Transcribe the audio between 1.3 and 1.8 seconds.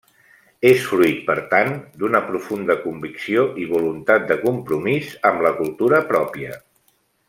tant,